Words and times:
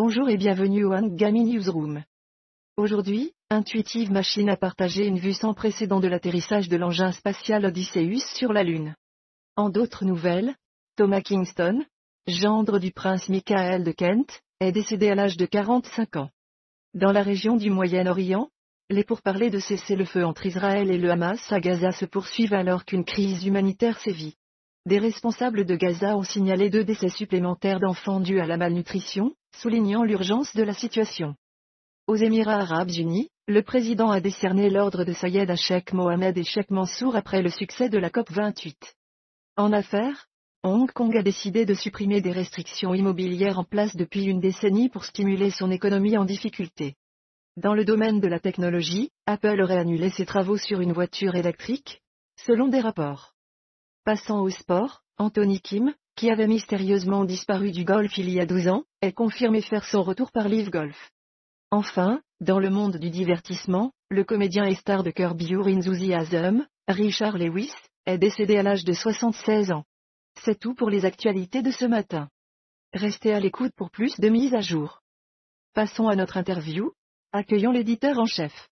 Bonjour 0.00 0.28
et 0.28 0.36
bienvenue 0.36 0.84
au 0.84 0.92
Hangami 0.92 1.42
Newsroom. 1.42 2.04
Aujourd'hui, 2.76 3.32
Intuitive 3.50 4.12
Machine 4.12 4.48
a 4.48 4.56
partagé 4.56 5.04
une 5.04 5.18
vue 5.18 5.32
sans 5.32 5.54
précédent 5.54 5.98
de 5.98 6.06
l'atterrissage 6.06 6.68
de 6.68 6.76
l'engin 6.76 7.10
spatial 7.10 7.64
Odysseus 7.64 8.22
sur 8.36 8.52
la 8.52 8.62
Lune. 8.62 8.94
En 9.56 9.70
d'autres 9.70 10.04
nouvelles, 10.04 10.54
Thomas 10.94 11.20
Kingston, 11.20 11.84
gendre 12.28 12.78
du 12.78 12.92
prince 12.92 13.28
Michael 13.28 13.82
de 13.82 13.90
Kent, 13.90 14.40
est 14.60 14.70
décédé 14.70 15.08
à 15.08 15.16
l'âge 15.16 15.36
de 15.36 15.46
45 15.46 16.14
ans. 16.14 16.30
Dans 16.94 17.10
la 17.10 17.24
région 17.24 17.56
du 17.56 17.68
Moyen-Orient, 17.68 18.50
les 18.90 19.02
pourparlers 19.02 19.50
de 19.50 19.58
cesser 19.58 19.96
le 19.96 20.04
feu 20.04 20.24
entre 20.24 20.46
Israël 20.46 20.92
et 20.92 20.98
le 20.98 21.10
Hamas 21.10 21.40
à 21.50 21.58
Gaza 21.58 21.90
se 21.90 22.04
poursuivent 22.04 22.54
alors 22.54 22.84
qu'une 22.84 23.04
crise 23.04 23.44
humanitaire 23.44 23.98
sévit. 23.98 24.36
Des 24.86 25.00
responsables 25.00 25.64
de 25.64 25.74
Gaza 25.74 26.16
ont 26.16 26.22
signalé 26.22 26.70
deux 26.70 26.84
décès 26.84 27.08
supplémentaires 27.08 27.80
d'enfants 27.80 28.20
dus 28.20 28.38
à 28.38 28.46
la 28.46 28.56
malnutrition, 28.56 29.34
soulignant 29.56 30.04
l'urgence 30.04 30.54
de 30.54 30.62
la 30.62 30.74
situation. 30.74 31.34
Aux 32.06 32.16
Émirats 32.16 32.60
arabes 32.60 32.90
unis, 32.90 33.28
le 33.46 33.62
président 33.62 34.10
a 34.10 34.20
décerné 34.20 34.70
l'ordre 34.70 35.04
de 35.04 35.12
Sayed 35.12 35.50
à 35.50 35.56
Sheikh 35.56 35.92
Mohamed 35.92 36.38
et 36.38 36.44
Sheikh 36.44 36.70
Mansour 36.70 37.16
après 37.16 37.42
le 37.42 37.50
succès 37.50 37.88
de 37.88 37.98
la 37.98 38.10
COP28. 38.10 38.76
En 39.56 39.72
affaires, 39.72 40.26
Hong 40.64 40.90
Kong 40.90 41.16
a 41.16 41.22
décidé 41.22 41.64
de 41.64 41.74
supprimer 41.74 42.20
des 42.20 42.32
restrictions 42.32 42.94
immobilières 42.94 43.58
en 43.58 43.64
place 43.64 43.94
depuis 43.94 44.24
une 44.24 44.40
décennie 44.40 44.88
pour 44.88 45.04
stimuler 45.04 45.50
son 45.50 45.70
économie 45.70 46.16
en 46.16 46.24
difficulté. 46.24 46.96
Dans 47.56 47.74
le 47.74 47.84
domaine 47.84 48.20
de 48.20 48.28
la 48.28 48.40
technologie, 48.40 49.10
Apple 49.26 49.60
aurait 49.60 49.78
annulé 49.78 50.10
ses 50.10 50.26
travaux 50.26 50.56
sur 50.56 50.80
une 50.80 50.92
voiture 50.92 51.34
électrique, 51.34 52.02
selon 52.36 52.68
des 52.68 52.80
rapports. 52.80 53.34
Passant 54.04 54.40
au 54.40 54.50
sport, 54.50 55.02
Anthony 55.16 55.60
Kim, 55.60 55.94
qui 56.18 56.30
avait 56.30 56.48
mystérieusement 56.48 57.24
disparu 57.24 57.70
du 57.70 57.84
golf 57.84 58.18
il 58.18 58.28
y 58.28 58.40
a 58.40 58.46
12 58.46 58.66
ans, 58.66 58.82
est 59.02 59.12
confirmé 59.12 59.62
faire 59.62 59.84
son 59.84 60.02
retour 60.02 60.32
par 60.32 60.48
Live 60.48 60.68
Golf. 60.68 61.12
Enfin, 61.70 62.20
dans 62.40 62.58
le 62.58 62.70
monde 62.70 62.96
du 62.96 63.08
divertissement, 63.08 63.92
le 64.10 64.24
comédien 64.24 64.64
et 64.64 64.74
star 64.74 65.04
de 65.04 65.12
Curb 65.12 65.40
Your 65.40 65.68
Enthusiasm, 65.68 66.66
Richard 66.88 67.38
Lewis, 67.38 67.70
est 68.04 68.18
décédé 68.18 68.56
à 68.56 68.64
l'âge 68.64 68.82
de 68.82 68.92
76 68.92 69.70
ans. 69.70 69.84
C'est 70.44 70.58
tout 70.58 70.74
pour 70.74 70.90
les 70.90 71.04
actualités 71.04 71.62
de 71.62 71.70
ce 71.70 71.84
matin. 71.84 72.28
Restez 72.92 73.32
à 73.32 73.38
l'écoute 73.38 73.72
pour 73.76 73.92
plus 73.92 74.18
de 74.18 74.28
mises 74.28 74.56
à 74.56 74.60
jour. 74.60 75.02
Passons 75.72 76.08
à 76.08 76.16
notre 76.16 76.36
interview. 76.36 76.90
Accueillons 77.30 77.70
l'éditeur 77.70 78.18
en 78.18 78.26
chef. 78.26 78.68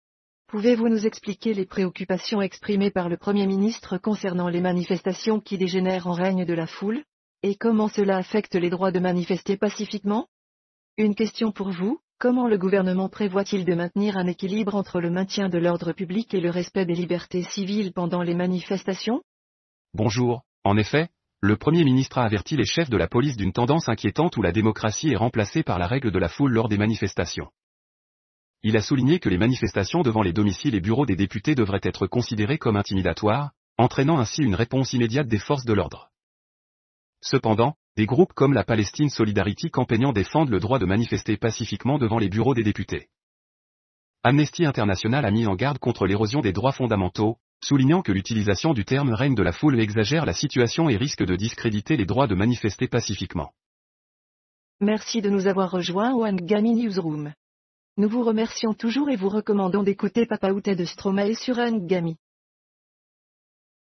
Pouvez-vous 0.48 0.90
nous 0.90 1.06
expliquer 1.06 1.54
les 1.54 1.68
préoccupations 1.68 2.42
exprimées 2.42 2.90
par 2.90 3.08
le 3.08 3.18
Premier 3.18 3.46
ministre 3.46 4.00
concernant 4.00 4.50
les 4.50 4.62
manifestations 4.62 5.40
qui 5.40 5.60
dégénèrent 5.60 6.08
en 6.08 6.14
règne 6.14 6.44
de 6.44 6.54
la 6.56 6.66
foule? 6.66 7.04
Et 7.44 7.56
comment 7.56 7.88
cela 7.88 8.18
affecte 8.18 8.56
les 8.56 8.70
droits 8.70 8.92
de 8.92 9.00
manifester 9.00 9.58
pacifiquement? 9.58 10.28
Une 10.98 11.16
question 11.16 11.52
pour 11.52 11.72
vous, 11.72 12.00
comment 12.20 12.48
le 12.48 12.58
gouvernement 12.58 13.10
prévoit-il 13.10 13.66
de 13.66 13.76
maintenir 13.76 14.18
un 14.18 14.28
équilibre 14.28 14.76
entre 14.76 15.02
le 15.02 15.10
maintien 15.10 15.50
de 15.50 15.58
l'ordre 15.58 15.92
public 15.92 16.34
et 16.34 16.42
le 16.42 16.50
respect 16.50 16.86
des 16.86 16.96
libertés 16.96 17.44
civiles 17.44 17.94
pendant 17.94 18.24
les 18.24 18.36
manifestations? 18.36 19.22
Bonjour, 19.94 20.42
en 20.64 20.78
effet, 20.78 21.10
le 21.42 21.58
Premier 21.58 21.84
ministre 21.84 22.18
a 22.18 22.24
averti 22.24 22.58
les 22.58 22.66
chefs 22.66 22.90
de 22.90 22.98
la 22.98 23.08
police 23.08 23.38
d'une 23.38 23.54
tendance 23.54 23.90
inquiétante 23.90 24.38
où 24.38 24.42
la 24.42 24.52
démocratie 24.52 25.12
est 25.12 25.18
remplacée 25.18 25.64
par 25.64 25.78
la 25.78 25.88
règle 25.88 26.12
de 26.12 26.20
la 26.20 26.30
foule 26.30 26.54
lors 26.54 26.70
des 26.70 26.78
manifestations. 26.78 27.52
Il 28.64 28.78
a 28.78 28.82
souligné 28.82 29.20
que 29.20 29.30
les 29.30 29.38
manifestations 29.38 30.02
devant 30.02 30.24
les 30.24 30.34
domiciles 30.34 30.74
et 30.74 30.82
bureaux 30.82 31.06
des 31.06 31.16
députés 31.16 31.54
devraient 31.54 31.82
être 31.84 32.08
considérées 32.08 32.58
comme 32.58 32.78
intimidatoires, 32.78 33.52
entraînant 33.78 34.18
ainsi 34.18 34.42
une 34.42 34.56
réponse 34.56 34.94
immédiate 34.94 35.28
des 35.28 35.38
forces 35.38 35.66
de 35.66 35.74
l'ordre. 35.74 36.10
Cependant, 37.26 37.74
des 37.98 38.06
groupes 38.06 38.34
comme 38.34 38.54
la 38.54 38.64
Palestine 38.64 39.10
Solidarity 39.10 39.72
campaignant 39.72 40.14
défendent 40.14 40.52
le 40.52 40.60
droit 40.60 40.78
de 40.78 40.86
manifester 40.86 41.38
pacifiquement 41.38 41.98
devant 41.98 42.20
les 42.20 42.30
bureaux 42.30 42.54
des 42.54 42.64
députés. 42.64 43.08
Amnesty 44.22 44.64
International 44.64 45.26
a 45.26 45.32
mis 45.32 45.48
en 45.48 45.56
garde 45.56 45.80
contre 45.80 46.06
l'érosion 46.06 46.42
des 46.42 46.54
droits 46.54 46.72
fondamentaux, 46.72 47.38
soulignant 47.64 48.04
que 48.04 48.12
l'utilisation 48.12 48.74
du 48.74 48.86
terme 48.86 49.12
règne 49.12 49.34
de 49.34 49.42
la 49.42 49.52
foule 49.52 49.80
exagère 49.80 50.26
la 50.26 50.34
situation 50.34 50.88
et 50.88 50.98
risque 50.98 51.26
de 51.26 51.36
discréditer 51.36 51.98
les 51.98 52.06
droits 52.06 52.28
de 52.28 52.36
manifester 52.36 52.88
pacifiquement. 52.88 53.54
Merci 54.80 55.22
de 55.22 55.30
nous 55.32 55.48
avoir 55.48 55.72
rejoints 55.72 56.14
au 56.14 56.26
Angami 56.26 56.76
Newsroom. 56.76 57.34
Nous 57.98 58.10
vous 58.10 58.24
remercions 58.24 58.76
toujours 58.76 59.10
et 59.10 59.16
vous 59.16 59.30
recommandons 59.30 59.82
d'écouter 59.82 60.28
Papa 60.28 60.52
Outé 60.52 60.76
de 60.76 60.86
Stromae 60.86 61.34
sur 61.34 61.58
Angami. 61.58 62.18